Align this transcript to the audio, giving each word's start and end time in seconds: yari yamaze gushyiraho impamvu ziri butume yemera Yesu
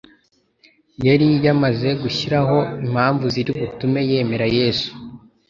yari 1.07 1.27
yamaze 1.45 1.89
gushyiraho 2.01 2.57
impamvu 2.85 3.25
ziri 3.33 3.51
butume 3.61 3.99
yemera 4.09 4.45
Yesu 4.57 4.89